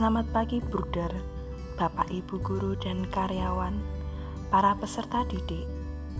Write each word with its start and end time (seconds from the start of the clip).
Selamat 0.00 0.32
pagi, 0.32 0.64
Bruder, 0.64 1.12
Bapak, 1.76 2.08
Ibu, 2.08 2.40
guru, 2.40 2.72
dan 2.72 3.04
karyawan, 3.12 3.76
para 4.48 4.72
peserta 4.72 5.28
didik, 5.28 5.68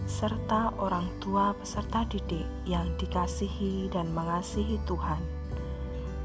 serta 0.05 0.77
orang 0.77 1.09
tua 1.17 1.57
peserta 1.57 2.05
didik 2.05 2.45
yang 2.69 2.93
dikasihi 3.01 3.89
dan 3.89 4.13
mengasihi 4.13 4.77
Tuhan. 4.85 5.25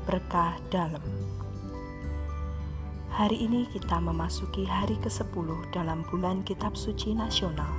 Berkah 0.03 0.59
dalam. 0.67 0.99
Hari 3.15 3.47
ini 3.47 3.71
kita 3.71 4.03
memasuki 4.03 4.67
hari 4.67 4.99
ke-10 4.99 5.71
dalam 5.71 6.03
bulan 6.11 6.43
Kitab 6.43 6.75
Suci 6.75 7.15
Nasional. 7.15 7.71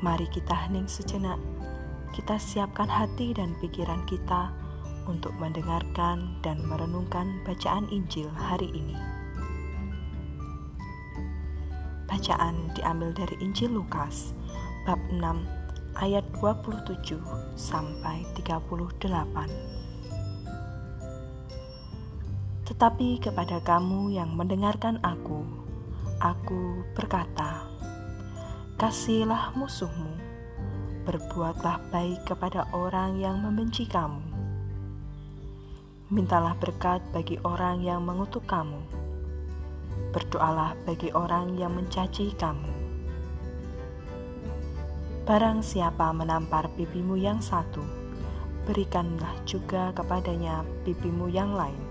Mari 0.00 0.32
kita 0.32 0.64
hening 0.64 0.88
sejenak, 0.88 1.36
kita 2.16 2.40
siapkan 2.40 2.88
hati 2.88 3.36
dan 3.36 3.52
pikiran 3.60 4.00
kita 4.08 4.63
untuk 5.08 5.32
mendengarkan 5.36 6.36
dan 6.40 6.60
merenungkan 6.64 7.40
bacaan 7.44 7.88
Injil 7.92 8.28
hari 8.32 8.68
ini. 8.72 8.96
Bacaan 12.08 12.70
diambil 12.76 13.10
dari 13.12 13.36
Injil 13.40 13.74
Lukas 13.74 14.32
bab 14.84 15.00
6 15.08 15.20
ayat 15.98 16.24
27 16.38 17.18
sampai 17.56 18.26
38. 18.36 18.64
Tetapi 22.64 23.20
kepada 23.20 23.60
kamu 23.60 24.16
yang 24.16 24.32
mendengarkan 24.32 24.96
aku, 25.04 25.44
aku 26.20 26.80
berkata, 26.96 27.68
kasihilah 28.80 29.52
musuhmu, 29.52 30.16
berbuatlah 31.04 31.78
baik 31.92 32.24
kepada 32.24 32.64
orang 32.72 33.20
yang 33.20 33.44
membenci 33.44 33.84
kamu 33.84 34.33
Mintalah 36.14 36.54
berkat 36.62 37.02
bagi 37.10 37.42
orang 37.42 37.82
yang 37.82 38.06
mengutuk 38.06 38.46
kamu. 38.46 38.78
Berdoalah 40.14 40.78
bagi 40.86 41.10
orang 41.10 41.58
yang 41.58 41.74
mencaci 41.74 42.30
kamu. 42.38 42.70
Barang 45.26 45.58
siapa 45.58 46.14
menampar 46.14 46.70
pipimu 46.78 47.18
yang 47.18 47.42
satu, 47.42 47.82
berikanlah 48.62 49.34
juga 49.42 49.90
kepadanya 49.90 50.62
pipimu 50.86 51.26
yang 51.34 51.50
lain. 51.50 51.82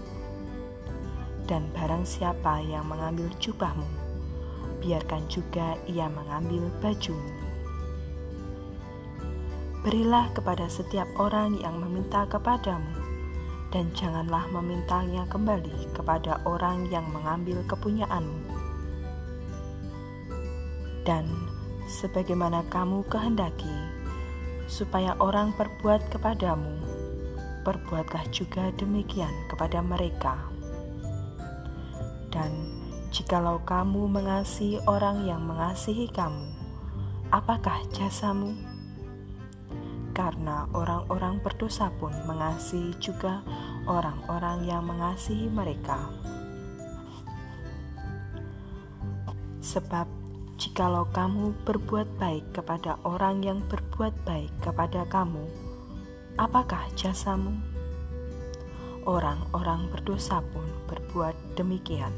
Dan 1.44 1.68
barang 1.76 2.08
siapa 2.08 2.64
yang 2.64 2.88
mengambil 2.88 3.28
jubahmu, 3.44 3.84
biarkan 4.80 5.28
juga 5.28 5.76
ia 5.84 6.08
mengambil 6.08 6.72
bajumu. 6.80 7.28
Berilah 9.84 10.32
kepada 10.32 10.72
setiap 10.72 11.12
orang 11.20 11.60
yang 11.60 11.76
meminta 11.76 12.24
kepadamu, 12.24 13.03
dan 13.74 13.90
janganlah 13.98 14.46
memintanya 14.54 15.26
kembali 15.34 15.90
kepada 15.98 16.38
orang 16.46 16.86
yang 16.94 17.10
mengambil 17.10 17.58
kepunyaanmu. 17.66 18.46
Dan 21.02 21.26
sebagaimana 21.90 22.62
kamu 22.70 23.02
kehendaki, 23.10 23.74
supaya 24.70 25.18
orang 25.18 25.58
perbuat 25.58 26.06
kepadamu, 26.14 26.78
perbuatlah 27.66 28.30
juga 28.30 28.70
demikian 28.78 29.34
kepada 29.50 29.82
mereka. 29.82 30.38
Dan 32.30 32.54
jikalau 33.10 33.58
kamu 33.66 34.06
mengasihi 34.06 34.86
orang 34.86 35.26
yang 35.26 35.42
mengasihi 35.50 36.06
kamu, 36.14 36.46
apakah 37.34 37.82
jasamu? 37.90 38.73
Karena 40.14 40.70
orang-orang 40.78 41.42
berdosa 41.42 41.90
pun 41.98 42.14
mengasihi 42.30 42.94
juga 43.02 43.42
orang-orang 43.90 44.64
yang 44.70 44.86
mengasihi 44.86 45.50
mereka. 45.50 45.98
Sebab, 49.66 50.06
jikalau 50.62 51.10
kamu 51.10 51.58
berbuat 51.66 52.06
baik 52.22 52.46
kepada 52.54 53.02
orang 53.02 53.42
yang 53.42 53.60
berbuat 53.66 54.14
baik 54.22 54.54
kepada 54.62 55.02
kamu, 55.10 55.50
apakah 56.38 56.86
jasamu? 56.94 57.58
Orang-orang 59.04 59.90
berdosa 59.92 60.40
pun 60.54 60.64
berbuat 60.88 61.36
demikian. 61.58 62.14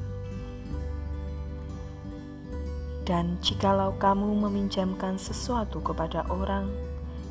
Dan 3.06 3.38
jikalau 3.42 3.94
kamu 4.02 4.34
meminjamkan 4.50 5.22
sesuatu 5.22 5.78
kepada 5.82 6.26
orang, 6.26 6.74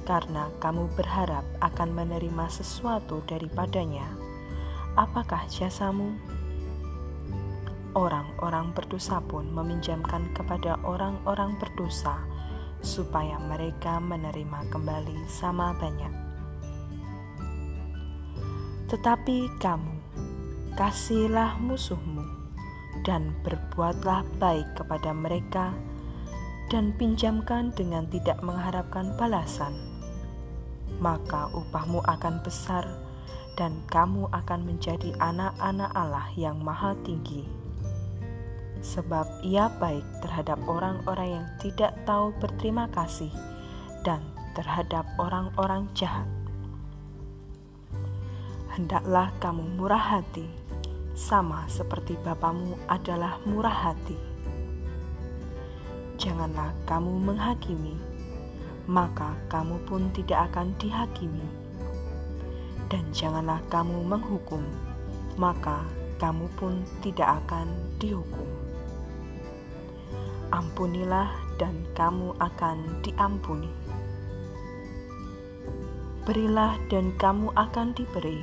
karena 0.05 0.53
kamu 0.61 0.93
berharap 0.95 1.45
akan 1.65 1.97
menerima 1.97 2.47
sesuatu 2.53 3.25
daripadanya. 3.25 4.05
Apakah 4.95 5.49
jasamu? 5.49 6.15
Orang-orang 7.97 8.77
berdosa 8.77 9.19
pun 9.25 9.49
meminjamkan 9.49 10.29
kepada 10.37 10.77
orang-orang 10.85 11.57
berdosa 11.57 12.21
supaya 12.85 13.41
mereka 13.41 13.97
menerima 13.97 14.69
kembali 14.69 15.25
sama 15.27 15.73
banyak. 15.81 16.13
Tetapi 18.93 19.49
kamu, 19.59 19.95
kasihilah 20.77 21.57
musuhmu 21.65 22.23
dan 23.09 23.33
berbuatlah 23.43 24.23
baik 24.37 24.69
kepada 24.77 25.11
mereka 25.17 25.73
dan 26.69 26.93
pinjamkan 26.99 27.71
dengan 27.73 28.07
tidak 28.11 28.43
mengharapkan 28.43 29.15
balasan 29.17 29.94
maka 30.99 31.51
upahmu 31.55 32.03
akan 32.05 32.43
besar 32.45 32.85
dan 33.55 33.83
kamu 33.87 34.27
akan 34.35 34.67
menjadi 34.67 35.15
anak-anak 35.23 35.91
Allah 35.95 36.27
yang 36.35 36.59
maha 36.59 36.99
tinggi. 37.07 37.47
Sebab 38.85 39.41
ia 39.47 39.73
baik 39.81 40.05
terhadap 40.21 40.61
orang-orang 40.69 41.41
yang 41.41 41.47
tidak 41.63 41.97
tahu 42.05 42.37
berterima 42.37 42.91
kasih 42.93 43.33
dan 44.05 44.21
terhadap 44.53 45.09
orang-orang 45.17 45.89
jahat. 45.97 46.29
Hendaklah 48.75 49.31
kamu 49.39 49.65
murah 49.79 50.19
hati, 50.19 50.45
sama 51.15 51.63
seperti 51.71 52.19
Bapamu 52.21 52.75
adalah 52.91 53.39
murah 53.47 53.73
hati. 53.91 54.19
Janganlah 56.19 56.75
kamu 56.85 57.23
menghakimi, 57.23 57.95
maka 58.85 59.33
kamu 59.49 59.81
pun 59.89 60.13
tidak 60.13 60.53
akan 60.53 60.77
dihakimi. 60.77 61.45
Dan 62.93 63.09
janganlah 63.17 63.65
kamu 63.73 64.05
menghukum, 64.05 64.61
maka 65.41 65.89
kamu 66.21 66.47
pun 66.55 66.85
tidak 67.01 67.41
akan 67.45 67.69
dihukum. 67.97 68.47
Ampunilah, 70.53 71.33
dan 71.59 71.87
kamu 71.95 72.35
akan 72.39 73.03
diampuni. 73.03 73.71
Berilah, 76.25 76.79
dan 76.93 77.11
kamu 77.19 77.51
akan 77.57 77.93
diberi 77.97 78.41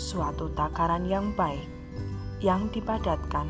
suatu 0.00 0.48
takaran 0.56 1.04
yang 1.04 1.30
baik, 1.36 1.68
yang 2.40 2.72
dipadatkan, 2.72 3.46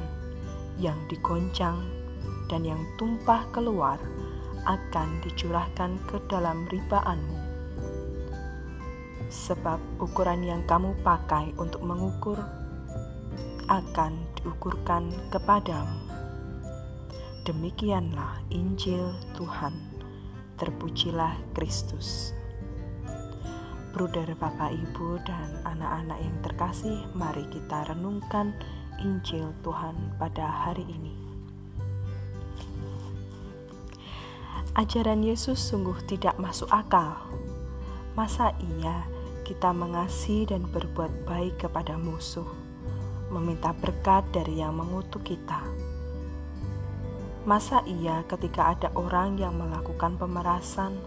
yang 0.83 0.99
digoncang, 1.07 1.79
dan 2.51 2.67
yang 2.67 2.83
tumpah 2.99 3.47
keluar 3.55 4.03
akan 4.67 5.23
dicurahkan 5.25 6.01
ke 6.09 6.17
dalam 6.29 6.67
ribaanmu. 6.69 7.39
Sebab 9.31 9.79
ukuran 10.03 10.43
yang 10.43 10.63
kamu 10.67 10.97
pakai 11.07 11.55
untuk 11.55 11.87
mengukur 11.87 12.37
akan 13.71 14.19
diukurkan 14.43 15.15
kepadamu. 15.31 16.11
Demikianlah 17.47 18.43
Injil 18.51 19.15
Tuhan. 19.39 19.73
Terpujilah 20.59 21.39
Kristus. 21.57 22.37
Bruder, 23.91 24.37
Bapak, 24.39 24.71
Ibu, 24.71 25.19
dan 25.27 25.51
anak-anak 25.67 26.19
yang 26.23 26.37
terkasih, 26.47 26.99
mari 27.15 27.43
kita 27.51 27.91
renungkan 27.91 28.55
Injil 29.03 29.51
Tuhan 29.67 30.15
pada 30.21 30.47
hari 30.47 30.87
ini. 30.87 31.30
Ajaran 34.71 35.27
Yesus 35.27 35.59
sungguh 35.59 35.99
tidak 36.07 36.39
masuk 36.39 36.71
akal. 36.71 37.19
Masa 38.15 38.55
iya 38.79 39.03
kita 39.43 39.75
mengasihi 39.75 40.47
dan 40.47 40.63
berbuat 40.63 41.27
baik 41.27 41.67
kepada 41.67 41.99
musuh, 41.99 42.47
meminta 43.35 43.75
berkat 43.75 44.23
dari 44.31 44.63
yang 44.63 44.79
mengutuk 44.79 45.27
kita? 45.27 45.67
Masa 47.43 47.83
iya 47.83 48.23
ketika 48.31 48.71
ada 48.71 48.95
orang 48.95 49.43
yang 49.43 49.59
melakukan 49.59 50.15
pemerasan, 50.15 51.03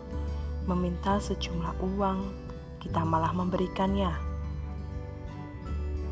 meminta 0.68 1.24
sejumlah 1.24 1.80
uang, 1.95 2.19
kita 2.83 3.00
malah 3.07 3.31
memberikannya? 3.31 4.12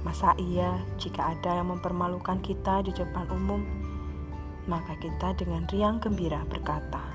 Masa 0.08 0.40
iya 0.40 0.80
jika 0.96 1.36
ada 1.36 1.60
yang 1.60 1.68
mempermalukan 1.68 2.40
kita 2.40 2.80
di 2.80 2.96
depan 2.96 3.28
umum, 3.28 3.60
maka 4.72 4.96
kita 5.04 5.36
dengan 5.36 5.68
riang 5.68 6.00
gembira 6.00 6.48
berkata, 6.48 7.11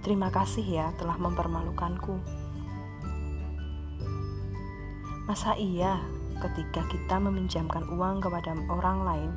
Terima 0.00 0.32
kasih 0.32 0.64
ya 0.64 0.86
telah 0.96 1.20
mempermalukanku. 1.20 2.16
Masa 5.28 5.54
iya 5.60 6.00
ketika 6.40 6.82
kita 6.88 7.20
meminjamkan 7.20 7.84
uang 7.92 8.24
kepada 8.24 8.56
orang 8.72 8.98
lain, 9.04 9.30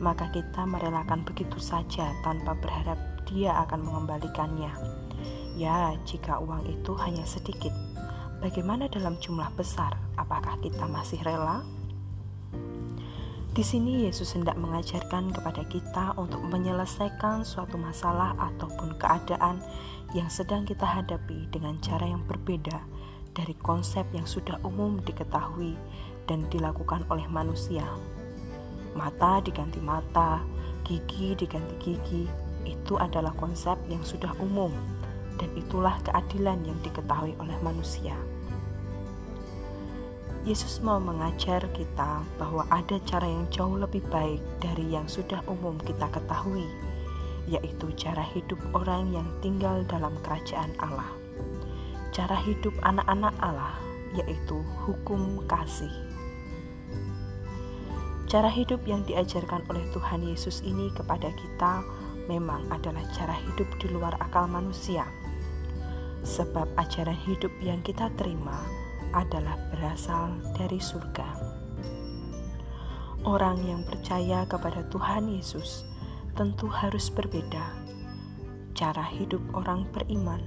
maka 0.00 0.32
kita 0.32 0.64
merelakan 0.64 1.22
begitu 1.28 1.60
saja 1.60 2.08
tanpa 2.24 2.56
berharap 2.56 2.96
dia 3.28 3.52
akan 3.68 3.84
mengembalikannya. 3.84 4.72
Ya, 5.60 5.92
jika 6.08 6.40
uang 6.40 6.64
itu 6.66 6.96
hanya 7.04 7.28
sedikit, 7.28 7.74
bagaimana 8.40 8.88
dalam 8.88 9.20
jumlah 9.20 9.52
besar? 9.60 9.92
Apakah 10.16 10.56
kita 10.64 10.88
masih 10.88 11.20
rela? 11.20 11.60
Di 13.58 13.66
sini 13.66 14.06
Yesus 14.06 14.38
hendak 14.38 14.54
mengajarkan 14.54 15.34
kepada 15.34 15.66
kita 15.66 16.14
untuk 16.14 16.38
menyelesaikan 16.46 17.42
suatu 17.42 17.74
masalah 17.74 18.38
ataupun 18.38 18.94
keadaan 19.02 19.58
yang 20.14 20.30
sedang 20.30 20.62
kita 20.62 20.86
hadapi 20.86 21.50
dengan 21.50 21.74
cara 21.82 22.06
yang 22.06 22.22
berbeda 22.22 22.78
dari 23.34 23.58
konsep 23.58 24.06
yang 24.14 24.30
sudah 24.30 24.62
umum 24.62 25.02
diketahui 25.02 25.74
dan 26.30 26.46
dilakukan 26.54 27.02
oleh 27.10 27.26
manusia. 27.26 27.82
Mata 28.94 29.42
diganti 29.42 29.82
mata, 29.82 30.38
gigi 30.86 31.34
diganti 31.34 31.74
gigi, 31.82 32.30
itu 32.62 32.94
adalah 32.94 33.34
konsep 33.34 33.74
yang 33.90 34.06
sudah 34.06 34.38
umum 34.38 34.70
dan 35.34 35.50
itulah 35.58 35.98
keadilan 36.06 36.62
yang 36.62 36.78
diketahui 36.86 37.34
oleh 37.42 37.58
manusia. 37.66 38.14
Yesus 40.48 40.80
mau 40.80 40.96
mengajar 40.96 41.60
kita 41.76 42.24
bahwa 42.40 42.64
ada 42.72 42.96
cara 43.04 43.28
yang 43.28 43.44
jauh 43.52 43.76
lebih 43.76 44.00
baik 44.08 44.40
dari 44.64 44.96
yang 44.96 45.04
sudah 45.04 45.44
umum 45.44 45.76
kita 45.84 46.08
ketahui, 46.08 46.64
yaitu 47.44 47.92
cara 48.00 48.24
hidup 48.32 48.56
orang 48.72 49.12
yang 49.12 49.28
tinggal 49.44 49.84
dalam 49.84 50.16
kerajaan 50.24 50.72
Allah. 50.80 51.12
Cara 52.16 52.32
hidup 52.48 52.72
anak-anak 52.80 53.36
Allah, 53.44 53.76
yaitu 54.16 54.64
hukum 54.88 55.44
kasih. 55.44 55.92
Cara 58.24 58.48
hidup 58.48 58.80
yang 58.88 59.04
diajarkan 59.04 59.68
oleh 59.68 59.84
Tuhan 59.92 60.24
Yesus 60.24 60.64
ini 60.64 60.88
kepada 60.96 61.28
kita 61.28 61.84
memang 62.24 62.64
adalah 62.72 63.04
cara 63.12 63.36
hidup 63.36 63.68
di 63.84 63.92
luar 63.92 64.16
akal 64.16 64.48
manusia 64.48 65.04
sebab 66.24 66.72
ajaran 66.80 67.20
hidup 67.28 67.52
yang 67.60 67.84
kita 67.84 68.08
terima 68.16 68.87
adalah 69.12 69.56
berasal 69.70 70.36
dari 70.56 70.80
surga. 70.80 71.28
Orang 73.26 73.60
yang 73.66 73.82
percaya 73.84 74.46
kepada 74.48 74.86
Tuhan 74.88 75.28
Yesus 75.28 75.84
tentu 76.38 76.70
harus 76.70 77.10
berbeda. 77.10 77.74
Cara 78.78 79.02
hidup 79.02 79.42
orang 79.58 79.84
beriman 79.90 80.38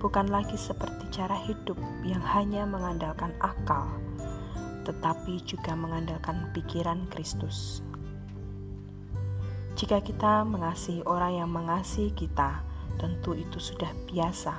bukan 0.00 0.30
lagi 0.30 0.54
seperti 0.54 1.10
cara 1.10 1.36
hidup 1.44 1.76
yang 2.06 2.22
hanya 2.22 2.64
mengandalkan 2.64 3.34
akal, 3.42 3.90
tetapi 4.86 5.42
juga 5.44 5.74
mengandalkan 5.74 6.48
pikiran 6.54 7.04
Kristus. 7.10 7.82
Jika 9.78 10.02
kita 10.02 10.42
mengasihi 10.42 11.06
orang 11.06 11.38
yang 11.38 11.50
mengasihi 11.50 12.10
kita, 12.14 12.62
tentu 12.98 13.36
itu 13.38 13.62
sudah 13.62 13.90
biasa 14.10 14.54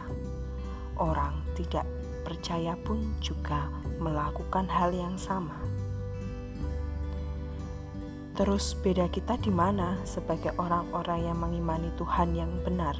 orang 1.00 1.44
tidak 1.56 1.88
percaya 2.30 2.78
pun 2.86 3.02
juga 3.18 3.74
melakukan 3.98 4.70
hal 4.70 4.94
yang 4.94 5.18
sama. 5.18 5.58
Terus 8.38 8.78
beda 8.80 9.10
kita 9.10 9.36
di 9.42 9.50
mana 9.52 10.00
sebagai 10.06 10.54
orang-orang 10.56 11.28
yang 11.28 11.38
mengimani 11.42 11.90
Tuhan 11.98 12.38
yang 12.38 12.54
benar? 12.62 12.96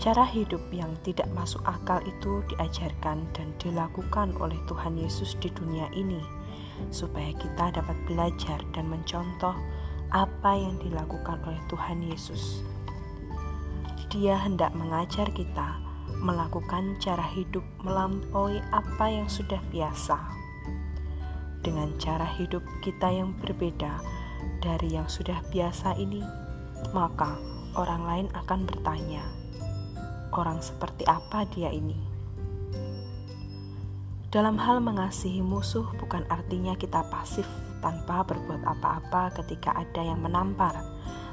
Cara 0.00 0.24
hidup 0.24 0.64
yang 0.72 0.96
tidak 1.04 1.28
masuk 1.36 1.60
akal 1.68 2.00
itu 2.08 2.40
diajarkan 2.48 3.20
dan 3.36 3.52
dilakukan 3.60 4.32
oleh 4.40 4.56
Tuhan 4.64 4.96
Yesus 4.96 5.36
di 5.38 5.52
dunia 5.52 5.92
ini, 5.92 6.24
supaya 6.88 7.30
kita 7.36 7.76
dapat 7.76 7.94
belajar 8.08 8.58
dan 8.72 8.88
mencontoh 8.88 9.52
apa 10.10 10.52
yang 10.56 10.80
dilakukan 10.80 11.38
oleh 11.44 11.60
Tuhan 11.68 12.00
Yesus. 12.02 12.64
Dia 14.10 14.34
hendak 14.34 14.74
mengajar 14.74 15.30
kita 15.30 15.89
melakukan 16.20 17.00
cara 17.00 17.24
hidup 17.32 17.64
melampaui 17.80 18.60
apa 18.76 19.08
yang 19.08 19.24
sudah 19.26 19.58
biasa. 19.72 20.20
Dengan 21.64 21.96
cara 21.96 22.28
hidup 22.36 22.60
kita 22.84 23.08
yang 23.08 23.32
berbeda 23.40 24.00
dari 24.60 24.96
yang 24.96 25.08
sudah 25.08 25.40
biasa 25.48 25.96
ini, 25.96 26.20
maka 26.92 27.40
orang 27.76 28.02
lain 28.04 28.28
akan 28.36 28.68
bertanya, 28.68 29.24
"Orang 30.36 30.60
seperti 30.60 31.08
apa 31.08 31.48
dia 31.48 31.72
ini?" 31.72 31.96
Dalam 34.30 34.60
hal 34.60 34.78
mengasihi 34.78 35.42
musuh, 35.42 35.88
bukan 35.98 36.22
artinya 36.30 36.76
kita 36.78 37.02
pasif 37.10 37.48
tanpa 37.80 38.22
berbuat 38.22 38.62
apa-apa 38.62 39.34
ketika 39.42 39.74
ada 39.74 40.04
yang 40.04 40.22
menampar, 40.22 40.76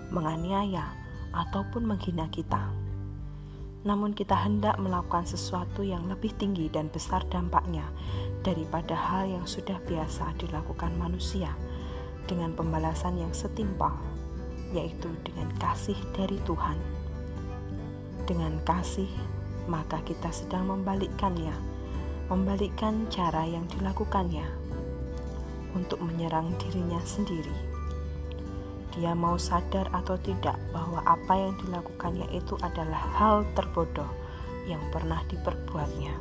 menganiaya, 0.09 0.95
ataupun 1.35 1.85
menghina 1.85 2.25
kita. 2.33 2.86
Namun, 3.87 4.11
kita 4.11 4.35
hendak 4.35 4.75
melakukan 4.83 5.23
sesuatu 5.23 5.79
yang 5.79 6.11
lebih 6.11 6.35
tinggi 6.35 6.67
dan 6.67 6.91
besar 6.91 7.23
dampaknya 7.31 7.87
daripada 8.43 8.99
hal 8.99 9.31
yang 9.31 9.47
sudah 9.47 9.79
biasa 9.87 10.35
dilakukan 10.43 10.91
manusia 10.99 11.55
dengan 12.27 12.51
pembalasan 12.51 13.15
yang 13.15 13.31
setimpal, 13.31 13.95
yaitu 14.75 15.07
dengan 15.23 15.47
kasih 15.55 15.95
dari 16.11 16.35
Tuhan. 16.43 16.75
Dengan 18.27 18.59
kasih, 18.67 19.07
maka 19.71 20.03
kita 20.03 20.35
sedang 20.35 20.67
membalikkannya, 20.67 21.55
membalikkan 22.27 23.07
cara 23.07 23.47
yang 23.47 23.63
dilakukannya 23.71 24.43
untuk 25.71 26.03
menyerang 26.03 26.51
dirinya 26.59 26.99
sendiri 27.07 27.66
dia 28.97 29.13
mau 29.13 29.37
sadar 29.37 29.85
atau 29.93 30.17
tidak 30.17 30.57
bahwa 30.73 31.05
apa 31.05 31.37
yang 31.37 31.53
dilakukannya 31.61 32.25
itu 32.33 32.57
adalah 32.65 32.97
hal 33.13 33.45
terbodoh 33.53 34.09
yang 34.65 34.81
pernah 34.89 35.21
diperbuatnya. 35.29 36.17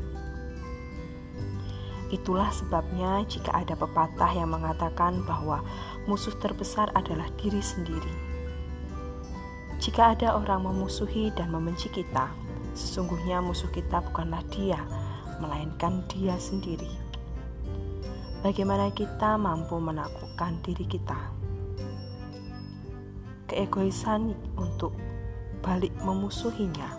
Itulah 2.12 2.55
sebabnya 2.55 3.25
jika 3.26 3.50
ada 3.50 3.75
pepatah 3.75 4.31
yang 4.31 4.52
mengatakan 4.52 5.26
bahwa 5.26 5.64
musuh 6.06 6.37
terbesar 6.38 6.93
adalah 6.94 7.26
diri 7.40 7.58
sendiri. 7.58 8.14
Jika 9.82 10.14
ada 10.14 10.38
orang 10.38 10.70
memusuhi 10.70 11.34
dan 11.34 11.50
membenci 11.50 11.90
kita, 11.90 12.31
sesungguhnya 12.76 13.43
musuh 13.43 13.72
kita 13.72 14.05
bukanlah 14.12 14.44
dia, 14.55 14.79
melainkan 15.43 16.06
dia 16.12 16.39
sendiri. 16.39 16.89
Bagaimana 18.44 18.94
kita 18.94 19.34
mampu 19.34 19.74
menaklukkan 19.81 20.62
diri 20.62 20.86
kita? 20.86 21.45
Keegoisan 23.46 24.34
untuk 24.58 24.94
balik 25.62 25.94
memusuhinya, 26.03 26.91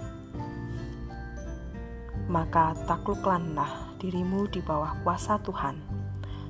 maka 2.27 2.75
taklukkanlah 2.87 3.95
dirimu 3.99 4.47
di 4.51 4.59
bawah 4.59 4.95
kuasa 5.03 5.39
Tuhan, 5.43 5.79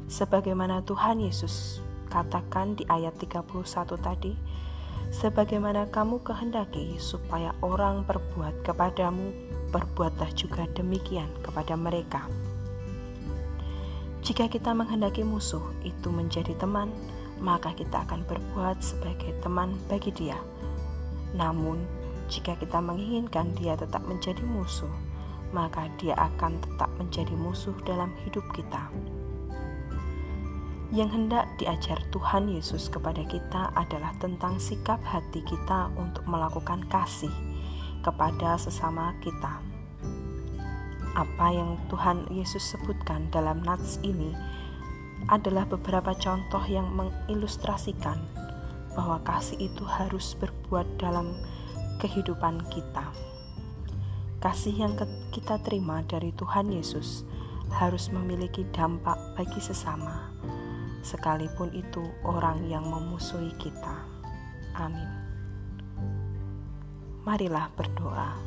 sebagaimana 0.10 0.82
Tuhan 0.86 1.22
Yesus 1.22 1.82
katakan 2.10 2.74
di 2.80 2.88
ayat 2.90 3.14
31 3.20 3.46
tadi, 4.02 4.34
sebagaimana 5.14 5.86
kamu 5.92 6.24
kehendaki 6.26 6.98
supaya 6.98 7.54
orang 7.62 8.02
berbuat 8.08 8.66
kepadamu, 8.66 9.34
berbuatlah 9.70 10.32
juga 10.34 10.66
demikian 10.74 11.30
kepada 11.44 11.76
mereka. 11.76 12.26
Jika 14.26 14.52
kita 14.52 14.76
menghendaki 14.76 15.24
musuh 15.24 15.64
itu 15.88 16.12
menjadi 16.12 16.52
teman, 16.60 16.92
maka 17.38 17.74
kita 17.74 18.04
akan 18.06 18.26
berbuat 18.26 18.82
sebagai 18.82 19.34
teman 19.42 19.78
bagi 19.86 20.10
dia. 20.14 20.38
Namun, 21.38 21.86
jika 22.28 22.58
kita 22.60 22.84
menginginkan 22.84 23.56
dia 23.56 23.78
tetap 23.80 24.04
menjadi 24.04 24.44
musuh, 24.44 24.92
maka 25.56 25.88
dia 25.96 26.16
akan 26.18 26.60
tetap 26.60 26.92
menjadi 27.00 27.32
musuh 27.38 27.76
dalam 27.88 28.12
hidup 28.28 28.44
kita. 28.52 28.92
Yang 30.88 31.20
hendak 31.20 31.46
diajar 31.60 32.00
Tuhan 32.16 32.48
Yesus 32.48 32.88
kepada 32.88 33.20
kita 33.28 33.76
adalah 33.76 34.16
tentang 34.24 34.56
sikap 34.56 35.04
hati 35.04 35.44
kita 35.44 35.92
untuk 36.00 36.24
melakukan 36.32 36.80
kasih 36.88 37.32
kepada 38.00 38.56
sesama 38.56 39.12
kita. 39.20 39.60
Apa 41.12 41.48
yang 41.52 41.76
Tuhan 41.92 42.32
Yesus 42.32 42.64
sebutkan 42.72 43.28
dalam 43.36 43.68
nats 43.68 44.00
ini 44.00 44.32
adalah 45.26 45.66
beberapa 45.66 46.14
contoh 46.14 46.62
yang 46.70 46.88
mengilustrasikan 46.94 48.22
bahwa 48.94 49.18
kasih 49.26 49.70
itu 49.70 49.84
harus 49.86 50.38
berbuat 50.38 50.86
dalam 51.02 51.34
kehidupan 51.98 52.62
kita. 52.70 53.10
Kasih 54.38 54.74
yang 54.74 54.94
kita 55.34 55.58
terima 55.66 56.06
dari 56.06 56.30
Tuhan 56.38 56.70
Yesus 56.70 57.26
harus 57.74 58.14
memiliki 58.14 58.64
dampak 58.70 59.18
bagi 59.34 59.60
sesama, 59.60 60.30
sekalipun 61.02 61.74
itu 61.74 62.06
orang 62.24 62.64
yang 62.70 62.86
memusuhi 62.88 63.52
kita. 63.60 64.06
Amin. 64.78 65.10
Marilah 67.28 67.68
berdoa 67.76 68.40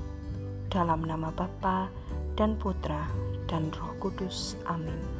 dalam 0.73 1.05
nama 1.05 1.29
Bapa 1.35 1.91
dan 2.39 2.57
Putra 2.57 3.05
dan 3.45 3.69
Roh 3.77 3.93
Kudus. 4.00 4.57
Amin. 4.65 5.20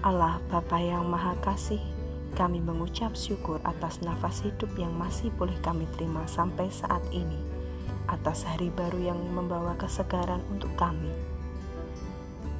Allah 0.00 0.40
Bapa 0.48 0.80
yang 0.80 1.12
Maha 1.12 1.36
Kasih, 1.44 1.84
kami 2.32 2.56
mengucap 2.64 3.12
syukur 3.12 3.60
atas 3.68 4.00
nafas 4.00 4.40
hidup 4.40 4.72
yang 4.80 4.96
masih 4.96 5.28
boleh 5.36 5.52
kami 5.60 5.84
terima 5.92 6.24
sampai 6.24 6.72
saat 6.72 7.04
ini, 7.12 7.36
atas 8.08 8.48
hari 8.48 8.72
baru 8.72 9.12
yang 9.12 9.20
membawa 9.36 9.76
kesegaran 9.76 10.40
untuk 10.48 10.72
kami. 10.80 11.12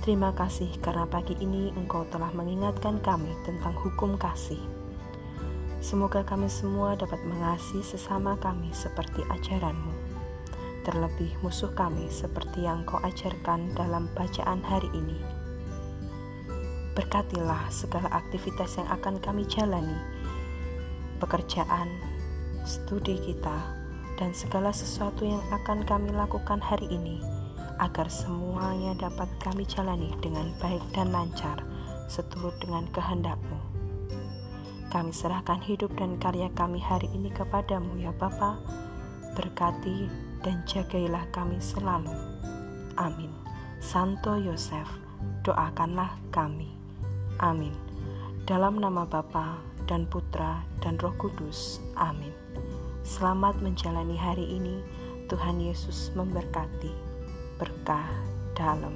Terima 0.04 0.36
kasih 0.36 0.68
karena 0.84 1.08
pagi 1.08 1.32
ini 1.40 1.72
Engkau 1.80 2.04
telah 2.12 2.28
mengingatkan 2.36 3.00
kami 3.00 3.32
tentang 3.48 3.72
hukum 3.72 4.20
kasih. 4.20 4.60
Semoga 5.80 6.20
kami 6.20 6.52
semua 6.52 6.92
dapat 6.92 7.24
mengasihi 7.24 7.80
sesama 7.80 8.36
kami 8.36 8.68
seperti 8.76 9.24
ajaranmu. 9.32 9.96
Terlebih 10.84 11.40
musuh 11.40 11.72
kami 11.72 12.04
seperti 12.12 12.68
yang 12.68 12.84
kau 12.84 13.00
ajarkan 13.00 13.72
dalam 13.72 14.12
bacaan 14.12 14.60
hari 14.60 14.92
ini. 14.92 15.39
Berkatilah 16.98 17.70
segala 17.70 18.10
aktivitas 18.10 18.74
yang 18.74 18.90
akan 18.90 19.22
kami 19.22 19.46
jalani, 19.46 19.94
pekerjaan, 21.22 21.86
studi 22.66 23.14
kita, 23.20 23.56
dan 24.18 24.34
segala 24.34 24.74
sesuatu 24.74 25.22
yang 25.22 25.40
akan 25.54 25.86
kami 25.86 26.10
lakukan 26.10 26.58
hari 26.58 26.90
ini, 26.90 27.22
agar 27.78 28.10
semuanya 28.10 28.92
dapat 28.98 29.30
kami 29.38 29.62
jalani 29.64 30.10
dengan 30.18 30.50
baik 30.58 30.82
dan 30.92 31.14
lancar, 31.14 31.62
seturut 32.10 32.52
dengan 32.58 32.84
kehendakmu. 32.90 33.58
Kami 34.90 35.14
serahkan 35.14 35.62
hidup 35.62 35.94
dan 35.94 36.18
karya 36.18 36.50
kami 36.58 36.82
hari 36.82 37.06
ini 37.14 37.30
kepadamu 37.30 37.94
ya 38.02 38.10
Bapa. 38.10 38.58
Berkati 39.38 40.10
dan 40.42 40.66
jagailah 40.66 41.30
kami 41.30 41.62
selalu. 41.62 42.10
Amin. 42.98 43.30
Santo 43.78 44.34
Yosef, 44.34 44.90
doakanlah 45.46 46.18
kami. 46.34 46.79
Amin. 47.40 47.72
Dalam 48.44 48.76
nama 48.76 49.08
Bapa 49.08 49.56
dan 49.88 50.04
Putra 50.04 50.60
dan 50.84 51.00
Roh 51.00 51.16
Kudus. 51.16 51.80
Amin. 51.96 52.36
Selamat 53.00 53.56
menjalani 53.64 54.12
hari 54.12 54.44
ini. 54.60 54.84
Tuhan 55.24 55.56
Yesus 55.56 56.12
memberkati. 56.12 56.92
Berkah 57.56 58.12
dalam 58.52 58.92